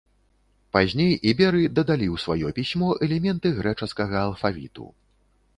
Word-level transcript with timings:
Пазней 0.77 1.11
іберы 1.31 1.61
дадалі 1.77 2.07
ў 2.15 2.23
сваё 2.25 2.47
пісьмо 2.61 2.89
элементы 3.09 3.55
грэчаскага 3.59 4.15
алфавіту. 4.27 4.91